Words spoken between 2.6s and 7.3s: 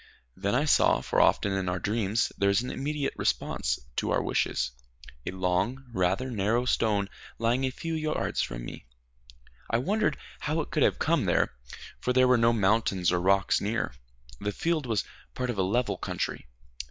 an immediate response to our wishes, a long, rather narrow stone